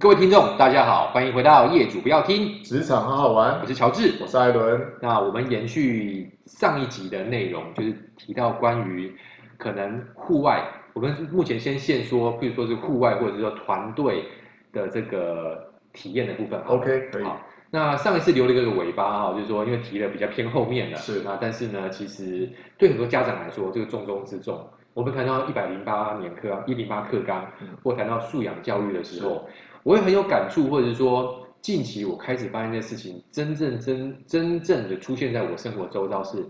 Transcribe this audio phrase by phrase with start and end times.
[0.00, 3.60] 各位听众，大家好，欢迎回到业主不要听职场好好玩。
[3.60, 4.80] 我是乔治，我是艾伦。
[4.98, 9.14] 那我们延续上一集的内容，就是提到关于
[9.58, 14.24] 可能户外，我们目前先先说，比如说是户外或者是说团队
[14.72, 16.58] 的这个体验的部分。
[16.62, 17.22] OK，可以。
[17.22, 17.38] 好，
[17.70, 22.48] 那上一次留了一个尾巴啊，就是说因为提的比较偏后面了，是那但是呢，其实
[22.78, 24.66] 对很多家长来说，这个重中之重。
[24.94, 27.46] 我们谈到一百零八年课一零八课纲，
[27.82, 29.46] 或谈到素养教育的时候。
[29.82, 36.44] 我也很有感触，或者是说，近期我开始发现这事情，真正真真正的出现在我生活周遭是，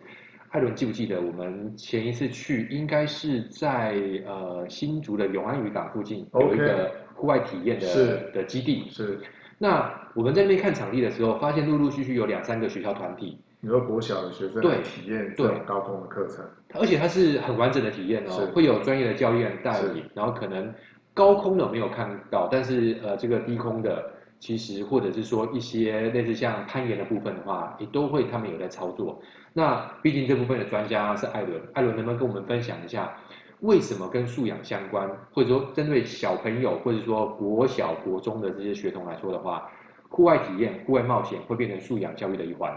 [0.50, 3.94] 艾伦记不记得我们前一次去，应该是在
[4.26, 8.88] 呃新竹的永安渔港附近有一个户外体验的.的基地。
[8.90, 9.20] 是。
[9.58, 20.74] 那我们在那边看场地的时候，发现陆陆续续有两三个学校团体，你说国小的学生对体验对高中的课程，而且它是很完整的体验哦，会有专业的教练带领，然后可能。
[21.12, 29.20] 高空的没有看到，但是呃，这个低空的其实或者是说一些类似像攀岩的部分的话，也都会他们有在操作。
[29.52, 33.12] 那毕竟这部分的专家是艾伦，艾伦能不能跟我们分享一下，
[33.60, 39.68] 为什么跟素养相关，或者说针对小朋友或者说国小国中的这些学童来说的话，
[40.08, 42.72] 户外体验、户外冒险会变成素养教育的一环？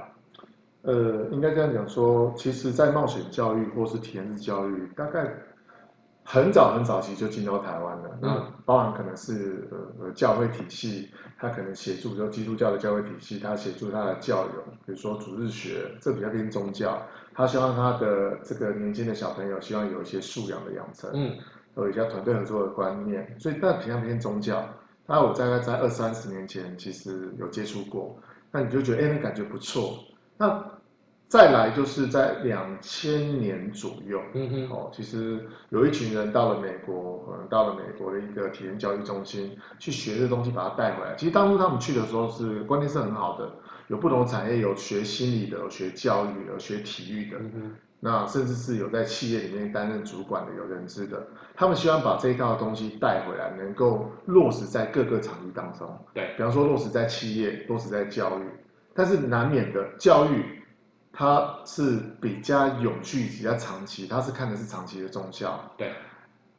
[0.82, 5.32] 呃，应该这样讲说，其实，在冒险教育或是体验式教育，大概。
[6.26, 9.68] 很早很早期就进到台湾了，嗯，那包含可能是
[10.00, 17.02] 呃教会体系，他可能协助，就基督教的教会体系，他协助他的教友，比如说主日学，这比较偏宗教，
[17.34, 21.38] 他希望他的这个年轻的小朋友，希望有一些素养的养成，嗯，
[21.76, 24.64] 有一些团队合作的观念，所以但比较偏宗教。
[25.06, 28.18] 那我大概在二三十年前其实有接触过，
[28.50, 30.00] 那你就觉得哎，那感觉不错，
[30.38, 30.73] 那。
[31.34, 41.16] 再来就是在两千年左右，嗯哼，哦，其实有一群人到了美国，可能到了美国的一个体验教育中心去学这东西，把它带回来。
[41.18, 43.52] 其实当初他们去的时候是观念是很好的，
[43.88, 51.26] 有不同产业，有学心理的，有学教育的，有学体育的，嗯，那甚至是有在企业里面担任主管的，有人资的。
[51.56, 55.90] 他们希望把这一套东西带回来，能够落实在各个场域当中。
[56.14, 58.44] 对，比方说落实在企业，落实在教育，
[58.94, 60.53] 但是难免的教育。
[61.16, 65.64] 它是比较永续、比较长期，他是看的是长期的中效。
[65.78, 65.94] 对，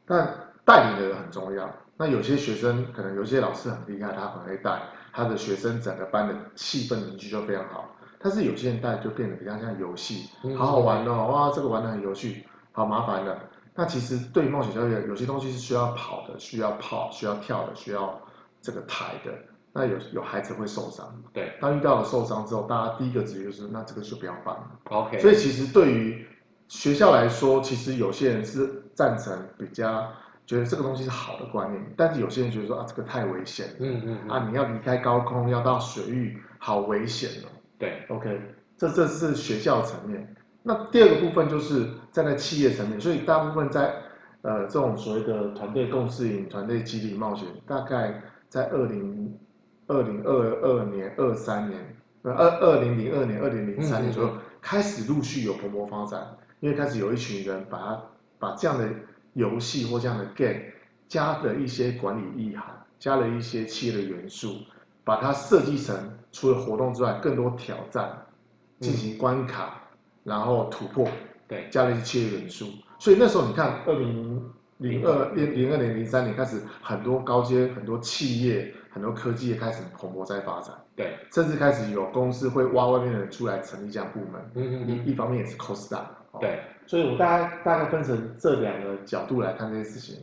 [0.05, 0.33] 但
[0.63, 1.69] 带领的人很重要。
[1.97, 7.93] 那有些学生可能有些老师很厉害，他很会带，他的学生整个班的气氛凝聚就非常好。
[8.17, 13.37] 但是有些人带就变得比较像游戏，好好玩哦，哇，这个玩得很有趣，好麻烦的。
[13.75, 18.17] 那其实对于冒险教育，有些东西是需要跑的，需要跑，需要跳的，需要
[18.61, 19.33] 这个抬的。
[19.77, 24.71] 那有有孩子会受伤，对，当遇到了受伤之后，大家第一个直觉就是，那这个就不要办了。
[24.85, 26.25] OK，所以其实对于
[26.69, 30.09] 学校来说，其实有些人是赞成比较
[30.45, 37.51] 觉得这个东西是好的观念，但是有些人觉得说啊，这个太危险，嗯嗯，嗯，啊，你要离开高空，要到水域，好危险哦。
[37.77, 38.39] 对，OK，
[38.77, 40.33] 这这是学校层面。
[40.63, 43.93] 那第二个部分就是站在企业层面，所以大部分在
[44.41, 49.37] 呃这种所谓的团队共事营、团队激励冒险，大概在二零。
[49.87, 50.31] 二零二
[50.61, 58.01] 二年、二三年，呃，二二零零二年、二零零三年左右，开始陆续有蓬勃发展，因为开始有一群人把它
[58.39, 58.89] 把这样的
[59.33, 60.59] 游戏或这样的 game
[61.07, 62.65] 加了一些管理意涵，
[62.97, 64.57] 加了一些企业的元素，
[65.03, 65.95] 把它设计成
[66.31, 68.25] 除了活动之外，更多挑战，
[68.79, 69.83] 进行关卡，
[70.23, 71.07] 然后突破，
[71.47, 72.67] 对，加了一些企业元素。
[72.97, 78.73] 所以那时候你看，二零零二零零二年、零三年开始，很多高阶、很多企业。
[78.95, 86.05] 很多科技也开始蓬勃在发展，对，甚至开始有公司会挖外面的人出来成立这样部门，嗯嗯，一一方面也是 cost down，
[86.39, 90.15] 对，所以我大概大概分成这两个角度来看这些事情，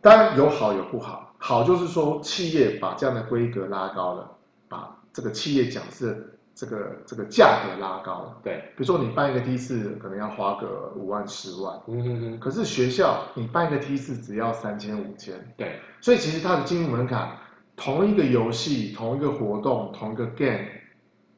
[0.00, 4.30] 当然有好有不好，好就是说企业把这样的规格拉高了，
[4.70, 17.30] 把这个企业讲师这个这个价格拉高了，对，比如说你办一个梯次可能要花个五万十万，嗯嗯嗯，可是学校你办一个梯次只要三千五千，对，所以其实它的进入门槛。
[17.76, 20.64] 同一个游戏，同一个活动，同一个 game，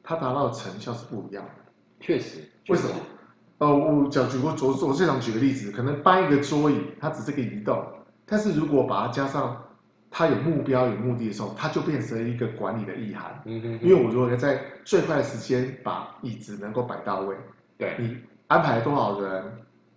[0.01, 1.51] 它达到的成效是不一样的。
[1.99, 2.95] 确实，为什么？
[3.57, 7.85] 呃，我讲举个桌，我最常举个例子，可能搬一个桌椅，它只是个移动，
[8.25, 9.61] 但是如果把它加上，
[10.11, 13.41] 它有目标、有目的的时候，它就变成了一个管理的意涵。
[13.45, 17.35] 嗯哼，因为我如果在最快的时间把椅子能够摆到位，
[17.77, 18.17] 对，你
[18.47, 19.43] 安排了多少人，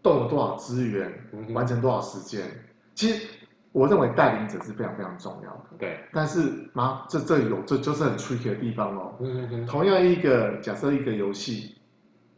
[0.03, 1.13] 动了多少资源，
[1.55, 2.47] 完成多少时间，
[2.95, 3.27] 其实。
[3.75, 5.71] 我认为带领者是非常非常重要的。
[5.79, 9.15] 对，但是妈，这这有这就是很 tricky 的地方哦。
[9.19, 9.67] 嗯嗯。
[9.67, 11.77] 同样一个假设一个游戏，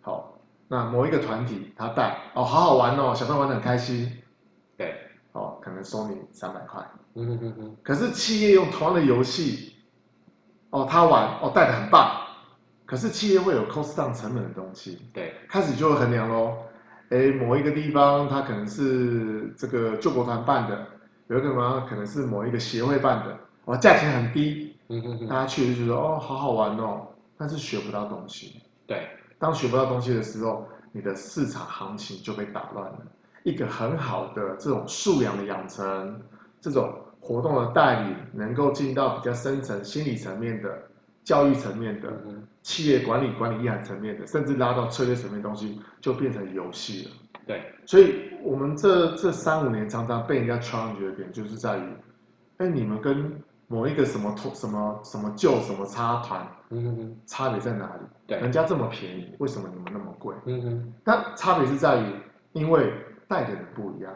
[0.01, 0.39] 好，
[0.69, 4.13] 那某一个团体他带哦，好好玩哦，小朋友玩的很开心。
[4.77, 4.95] 对，
[5.33, 6.81] 哦，可能收你三百块。
[7.15, 7.77] 嗯哼哼哼。
[7.83, 9.75] 可是企业用同样的游戏，
[10.71, 12.27] 哦，他玩哦带的很棒，
[12.85, 16.57] 可是企业会有 cost down 成本的东西，对，开始就会衡量喽。
[17.11, 20.87] 哎，某一个地方它可能是这个救国团办的，
[21.29, 27.07] 有一个嘛可能是某一个协会办的，哦，价钱很低，嗯哼哼，大家去就觉得哦好好玩哦，
[27.37, 28.63] 但是学不到东西。
[28.87, 29.09] 对，
[29.39, 32.99] 当学不到东西的时候，你的市场行情就被打乱了。
[33.45, 36.21] 一个很好的这种素养的养成，
[36.61, 36.91] 这种
[37.25, 40.79] 活动的代理，能够进到比较深层心理层面的、
[41.25, 42.13] 教育层面的、
[42.61, 47.11] 企业管理管理意涵层面的，甚至拉到策略层面的东西，就变成游戏了。
[47.47, 51.83] 对，所以我们这这三五年常常被人家 challenge 的点，就是在于，
[52.59, 53.33] 哎，你们跟
[53.69, 56.47] 某一个什么什么什么旧什么差团，
[57.25, 58.03] 差别在哪里？
[58.27, 60.35] 对，人家这么便宜，为什么你们那么贵？
[60.45, 62.05] 嗯哼，但差别是在于，
[62.53, 62.93] 因为。
[63.27, 64.15] 带的人不一样，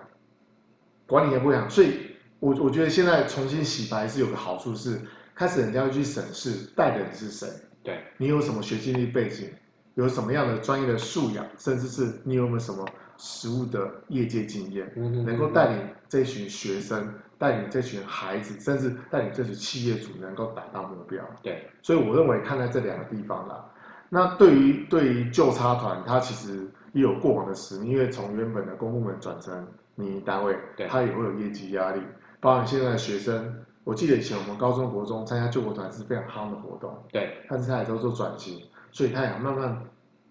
[1.06, 2.07] 管理也不一样，所以
[2.40, 5.00] 我我觉得现在重新洗白是有个好处是，
[5.34, 7.48] 开始人家会去审视带的人是谁，
[7.82, 9.48] 对，你有什么学经历背景，
[9.94, 12.86] 有什么样的专业的素养，甚至是你有没有什么
[13.16, 14.90] 实务的业界经验，
[15.24, 23.64] 能够带领这群学生，带领这群孩子，甚至带领这群企业主能够达到目标，对，所以我认为看在这两个地方啦，
[24.08, 26.68] 那对于对于旧差团，它其实。
[26.94, 30.56] 也有过往的使命，因为从原本的公部门转成民营单位，
[30.88, 32.00] 他也会有业绩压力。
[32.40, 37.44] 包含现在的学生，我记得以前我们高中国中参加救国团是非常夯的活动，对。
[37.48, 39.84] 但是他也都做转型，所以他也慢慢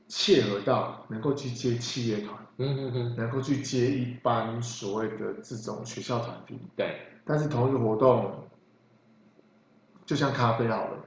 [0.08, 6.96] 切合到能够去接企业团，嗯嗯嗯，能够去接一般所谓的这种学校团体，对。
[7.26, 8.34] 但是同一个活动，
[10.06, 10.98] 就像咖啡好了，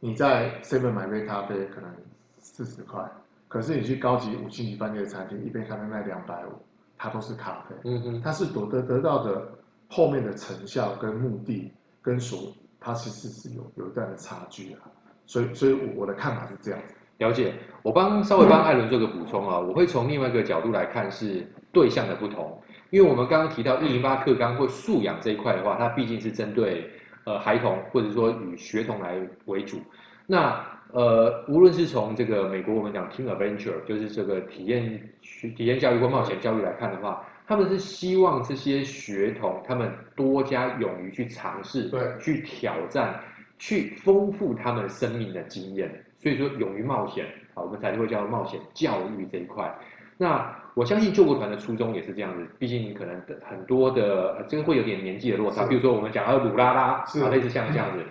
[0.00, 1.90] 你在 seven 买杯咖啡可能
[2.38, 3.04] 四十块。
[3.48, 6.52] 可是你去高级五星级饭店的餐厅，一杯咖啡卖两百五，
[6.98, 7.76] 它都是咖啡。
[7.84, 9.46] 嗯哼，它是夺得得到的
[9.88, 11.72] 后面的成效跟目的
[12.02, 14.80] 跟所，它其实是有有一段的差距啊。
[15.26, 16.94] 所以，所以我的看法是这样子。
[17.18, 22.60] 了解，我帮稍微帮艾伦做个补充啊， 我会从另外一个角度来看是对象的不同，
[22.90, 26.90] 因为我们刚刚提到一零八课纲或素养这一块的话，它毕竟是针对
[27.24, 29.78] 呃孩童或者说以学童来为主，
[30.26, 30.64] 那。
[30.92, 35.10] 呃，无论是从这个美国我们讲 Team Adventure，就是这个体验
[35.54, 43.20] 体验教育或冒险教育来看的话，他们是希望这些学童他们多加勇于去尝试，对，去挑战，
[43.58, 46.04] 去丰富他们生命的经验。
[46.18, 49.72] 所以说，勇于冒险啊，我们才会叫冒险教育这一块。
[50.16, 58.02] 那我相信救国团的初衷也是这样子，毕竟可能很多的这个会有点年纪的落差，比如说我们讲到鲁拉拉啊，类似像这样子。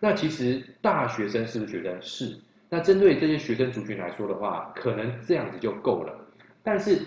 [0.00, 2.34] 那其实大学生是不是觉得是？
[2.70, 6.19] 那针对这些学生族群来说的话，可能这样子就够了。
[6.62, 7.00] 但是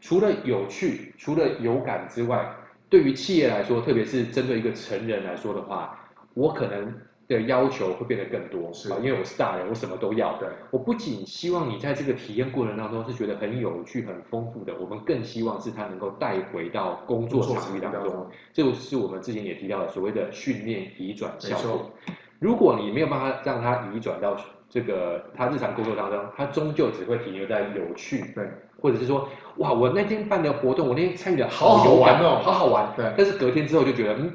[0.00, 2.54] 除了有趣、除了有感之外，
[2.88, 5.98] 对于企业来说，特别是针对一个成人来说的话，
[6.34, 6.92] 我可能。
[7.28, 8.96] 的要求会变得更多，是吧？
[9.02, 10.38] 因为我是大人，我什么都要。
[10.38, 18.26] 对，我不仅希望你在这个体验过程当中是觉得很有趣、很丰富的，我们更希望是他能够带回到工作场域当中。
[18.54, 21.90] 这就是我们之前也提到的所谓的训练移转效果。
[22.38, 24.34] 如果你没有办法让它移转到
[24.68, 28.46] 这个他日常工作当中，他终究只会停留在有趣，对，
[28.80, 32.92] 或者是说，哇，我那天办的活动，我那天参与的好好玩哦，好好玩。
[32.96, 34.32] 对，但是隔天之后就觉得，嗯，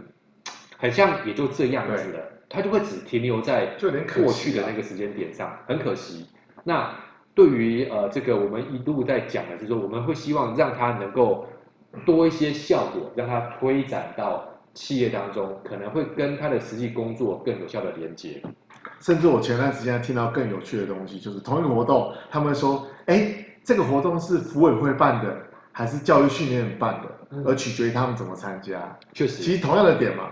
[0.77, 2.19] 很像也就这样子了。
[2.49, 3.65] 他就会只停留在
[4.15, 6.27] 过去的那个时间点上，很可惜。
[6.63, 6.93] 那
[7.33, 11.47] 对于呃这个我们一路在讲的，就是说我们会希望让他能够
[12.05, 18.39] 多一些效果，让他推展到企业当中，可能会跟他的实际工作更有效的连接。
[18.99, 25.37] 甚至我前段时间听到更有趣的东西，就是同一个活动，他们说，哎，这个活动是福委会办的，
[25.71, 28.97] 还是教育训练院办的，嗯，而取决于他们怎么参加。
[29.13, 30.29] 确实，其实同样的点嘛。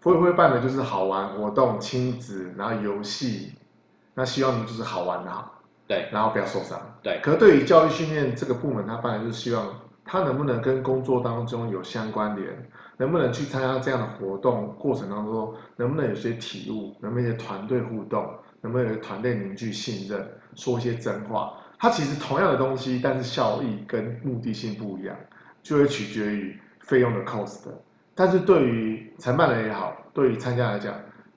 [0.00, 3.52] 福委会办的就是好玩活动、亲子，然后游戏，
[4.14, 7.20] 那希望你就是好玩的好，对，然后不要受伤，对。
[7.22, 9.64] 可是对于教育训练这个部门，他办的就是希望
[10.04, 12.68] 他能不能跟工作当中有相关联，
[13.02, 21.52] 能不能去参加这样的活动过程当中，能不能有些体悟，能不能有团队互动，能不能有团队凝聚信任，说一些真话。
[21.80, 25.16] 它其实同样的东西，但是效益跟目的性不一样，
[25.64, 27.64] 就会取决于费用的 cost。
[28.14, 30.94] 但是对于承办人也好，对于参加来讲，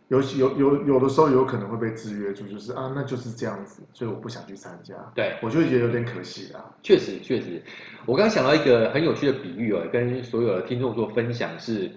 [0.09, 4.93] 有有有有的时候有可能会被制约住，就是啊，那就是这样子，所以我不想去参加。
[5.15, 6.63] 对，我就会觉得有点可惜啦。
[6.83, 7.59] 确实确实，
[8.05, 11.89] 我刚刚想到一个很有趣的比喻哦，跟所有的听众做分享是，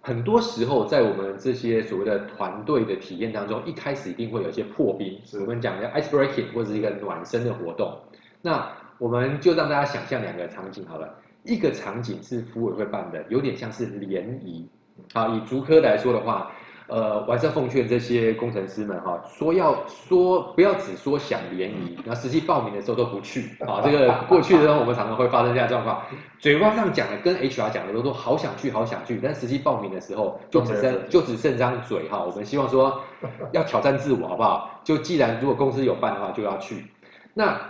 [0.00, 7.98] 很多时候在我们这些所谓的团队的体验当中，一开始一定会有一些破冰，我们讲的 ice breaking 或者是一个暖身的活动。
[8.42, 11.16] 那我们就让大家想象两个场景好了。
[11.42, 14.68] 一个场景是福委会办的，有点像是联谊，
[15.12, 16.52] 好，以竹科来说的话。
[16.90, 23.80] 呃，我还是要奉劝这些工程师们哈，说要说不要只说想联谊，那实际报名的时候都不去 啊。
[23.84, 26.02] 这个过去的时候，我们常常会发生这样状况，
[26.40, 32.24] 嘴巴上讲的跟 HR 讲的都说好想去，好想去，但实际报名的时候就只剩就只剩张嘴哈。
[32.24, 33.00] 我们希望说
[33.52, 34.80] 要挑战自我，好不好？
[34.82, 36.84] 就既然如果公司有办的话，就要去。
[37.34, 37.60] 那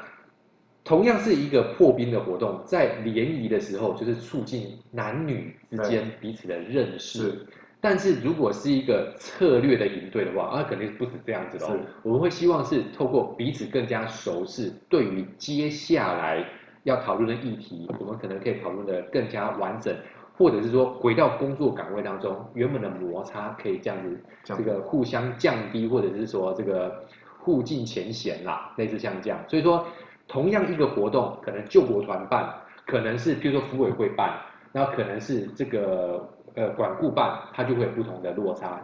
[0.82, 7.46] 同样是一个破冰的活动，在联谊的时候，就是促进男女之间彼此的认识。
[7.82, 11.66] 但是如果是一个策略的营队的话，那、啊、肯定不是这样子的。
[12.02, 16.44] 我们会希望是透过彼此更加熟识，对于接下来
[16.82, 19.96] 要讨论的议题，我们可能可以讨论的更加完整，
[20.36, 27.06] 或者是说回到工作岗位当中，原本的摩擦可以这样子，这个互相降低，或者是说这个
[27.38, 29.38] 互尽前嫌啦，类似像这样。
[29.48, 29.86] 所以说，
[30.28, 32.54] 同样一个活动，可能救国团办，
[32.86, 34.38] 可能是比如说服委会办，
[34.70, 36.28] 然后可能是这个。
[36.60, 38.78] 呃，管顾办它就会有不同的落差，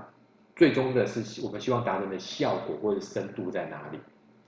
[0.55, 3.99] 最终的是我们希望达成的效果或者深度在哪里？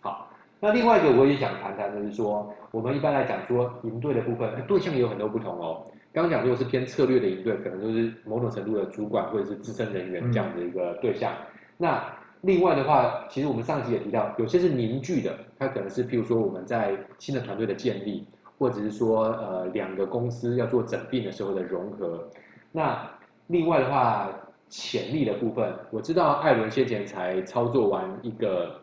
[0.00, 0.30] 好，
[0.60, 5.84] 那另外一个我也想谈谈的是说，我们一般来讲说营队的部分，对象也有很多不同哦。
[6.10, 11.30] 刚刚讲如果是偏策略的营队，可能就是某种程度的主管或者是资深人员这样的一个对象。
[11.34, 12.02] 嗯、那
[12.40, 18.26] 另外的话，其实我们上集也提到，有些是凝聚的，它可能是譬如说我们在新的团队的建立，
[18.58, 22.26] 或者是说呃两个公司要做整并的时候的融合。
[22.72, 23.08] 那
[23.48, 24.30] 另外的话，
[24.68, 28.80] 潜力的部分，我知道艾伦先前才操作完一个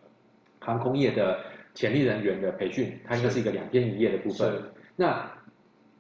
[0.59, 1.37] 航空业的
[1.73, 4.61] 潜力人员的培训，它应该是一个两天一夜的部分。
[4.95, 5.31] 那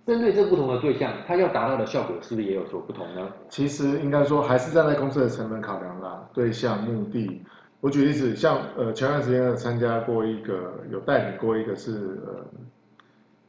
[0.05, 3.31] 针对这不同的对象，它要达到的效果是不是也有所不同呢？
[3.49, 7.41] 其实应该说还是站在公司的成本考量啦，对象目的。
[7.81, 12.45] 我举例子，像呃前段时间有参加过一个，有带领过一个是呃。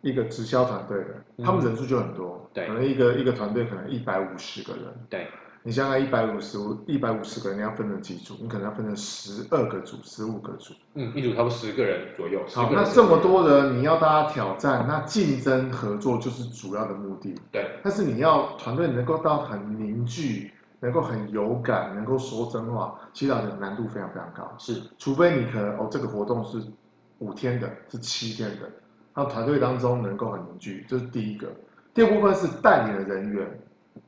[0.07, 5.27] 一个直销团队的，他们人数就很多，嗯、对，可能一个一个团队可能一百五十个人，对，
[5.65, 8.35] 你想想一百五十一百五十个人，你要分成几组？
[8.41, 12.41] 你可能要分成十二个组、十五个组，嗯，一组差不多十个人左右。
[12.55, 17.69] 好，那这么多人，你要大家挑战，那竞争合作就是主要的目的，对。
[17.83, 24.55] 但是你要团队能够到很凝聚，能够很有感，能够说真话，其实的难度非常非常高。
[24.57, 26.63] 是，除非你可能哦，这个活动是
[27.19, 28.71] 五天的，是七天的。
[29.17, 31.49] 然后团队当中能够很凝聚，这是第一个。
[31.95, 33.49] 第二部分是带领的人员，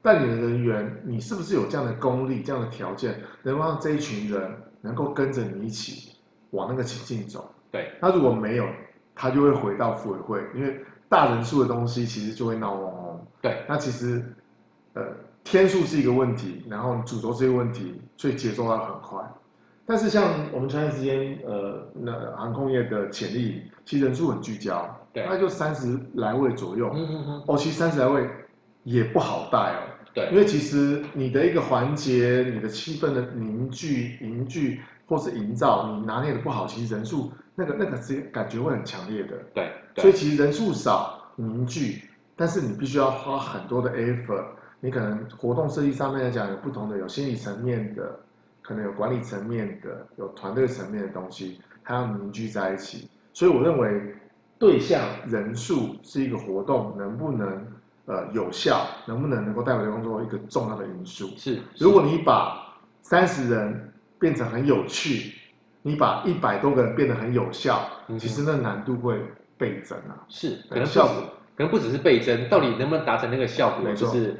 [0.02, 6.12] 带领的人员，你是不是有这样的功力、这样的条件，能够让这一群人能够跟着你一起
[6.50, 7.50] 往那个情境走？
[7.70, 7.90] 对。
[8.02, 8.68] 那如果没有，
[9.14, 13.26] 他就会回到福委会，因为大人数的东西其实就会闹哄哄。
[13.40, 13.64] 对。
[13.66, 14.22] 那其实，
[14.92, 15.02] 呃，
[15.42, 19.18] 天数是一个问题，然后主轴是一个问题，所以节奏要很快。
[19.88, 26.90] 但是像我们前段时间，呃，那航空业的潜力，其实人数很聚焦，对，大概就三十来位左右。
[26.94, 27.44] 嗯嗯嗯。
[27.46, 28.28] 哦，其实三十来位
[28.84, 29.80] 也不好带哦。
[30.12, 30.28] 对。
[30.30, 39.38] 因为其实你的一个环节，你的气氛的凝聚、凝聚或是营造，你拿捏的不好，其实人数那个那个是感觉会很强烈的。
[39.54, 39.72] 对。
[39.94, 40.02] 对。
[40.02, 42.02] 所以其实人数少凝聚，
[42.36, 44.44] 但是你必须要花很多的 effort。
[44.80, 48.20] 你可能活动设计上面来讲，有不同的，有心理层面的。
[48.68, 53.08] 可能有管理层面的，有团队层面的东西，它要凝聚在一起。
[53.32, 54.14] 所以我认为，
[54.58, 57.66] 对象人数是一个活动能不能
[58.04, 61.28] 呃有效，能不能能够带回来工作一个重要的因素。
[61.38, 65.32] 是，是如果你把三十人变成很有趣，
[65.80, 69.18] 你把一百多个人变得很有效，嗯、其实那难度会
[69.56, 70.26] 倍增啊。
[70.28, 71.22] 是，可能效果
[71.56, 74.36] 可能不只是倍增，到底能不能达成那个效果，就是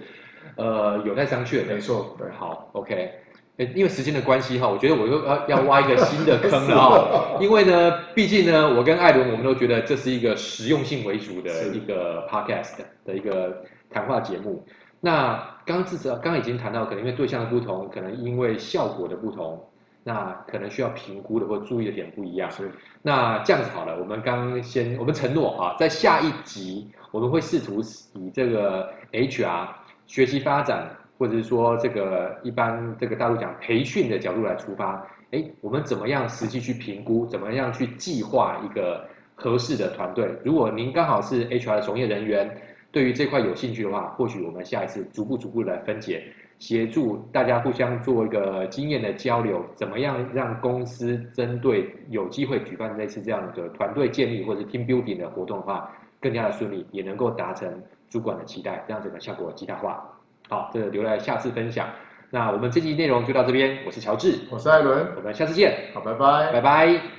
[0.56, 1.66] 呃有待商榷。
[1.66, 3.22] 没错，对，好，OK。
[3.58, 6.76] 因为时间的关系哈，我觉得我又要要挖一个新的坑了
[7.36, 7.38] 哈。
[7.40, 12.74] 因为呢，毕竟呢，我跟艾伦我们都觉得这是一个实用性为主的一个 podcast
[13.04, 14.64] 的一个谈话节目。
[15.00, 15.34] 那
[15.66, 19.60] 刚刚至少刚刚已经谈到，可能因为对象的不同，可能因为效果的不同，
[20.04, 22.48] 那可能需要评估的或注意的点不一样。
[22.52, 22.70] 是。
[23.02, 27.82] 那这样子好了，我们刚先我们承诺啊，在下一集我们会试图
[28.14, 29.66] 以这个 HR
[30.06, 30.96] 学习发展。
[31.18, 40.30] 或者是说，这个一般这个大陆讲培训的角度来出发，哎，我们怎么样实际去评估，怎么样去计划一个合适的团队？
[40.44, 42.56] 如果您刚好是 HR 从业人员，
[42.90, 46.22] 对于这块有兴趣的话，或许我们下一次逐步逐步来分解，
[46.58, 60.17] 协助大家互相做一个经验的交流，怎么样让公司针对有机会举办类似这样的团队建立或者 team building 的活动的话，更加的顺利，也能够达成主管的期待，让整个效果极大化。
[60.48, 61.86] 好，这留来下次分享。
[62.30, 65.90] 那我们这期内容就到这边，我是乔治，我是艾伦，我们下次见。
[65.94, 67.17] 好，拜拜，拜拜。